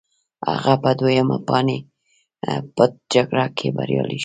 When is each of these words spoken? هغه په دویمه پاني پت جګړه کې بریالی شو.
هغه 0.49 0.73
په 0.83 0.89
دویمه 0.99 1.37
پاني 1.47 1.77
پت 2.75 2.91
جګړه 3.13 3.45
کې 3.57 3.67
بریالی 3.77 4.17
شو. 4.19 4.19